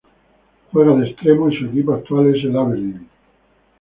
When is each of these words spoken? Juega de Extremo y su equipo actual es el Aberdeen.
Juega 0.71 0.95
de 0.95 1.11
Extremo 1.11 1.47
y 1.51 1.57
su 1.59 1.65
equipo 1.67 1.93
actual 1.93 2.35
es 2.35 2.43
el 2.45 2.57
Aberdeen. 2.57 3.07